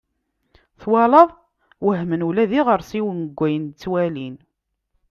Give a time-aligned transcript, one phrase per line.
[0.81, 1.29] Twalaḍ!
[1.85, 4.35] Wehmen ula d iɣersiwen deg wayen i la ttwalin.